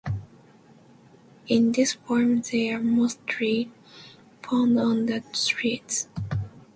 In 1.45 1.73
this 1.73 1.93
form 1.93 2.41
they 2.51 2.73
are 2.73 2.79
mostly 2.81 3.71
found 4.41 4.79
on 4.79 5.05
the 5.05 5.23
streets. 5.33 6.07